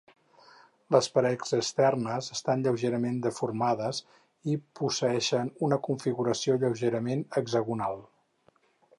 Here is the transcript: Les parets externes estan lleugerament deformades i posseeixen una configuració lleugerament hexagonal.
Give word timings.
Les 0.93 1.07
parets 1.15 1.51
externes 1.57 2.29
estan 2.35 2.63
lleugerament 2.67 3.19
deformades 3.25 3.99
i 4.53 4.55
posseeixen 4.79 5.51
una 5.67 5.79
configuració 5.89 6.57
lleugerament 6.65 7.21
hexagonal. 7.43 8.01